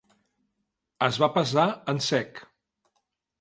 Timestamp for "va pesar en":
1.25-2.01